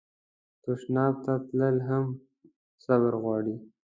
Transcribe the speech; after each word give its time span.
تشناب 0.63 1.13
ته 1.23 1.33
تلل 1.47 1.77
هم 1.89 2.05
صبر 2.85 3.13
غواړي. 3.23 3.55